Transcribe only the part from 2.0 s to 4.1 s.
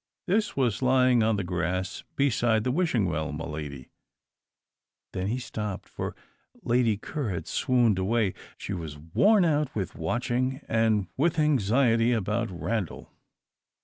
beside the Wishing Well, my Lady"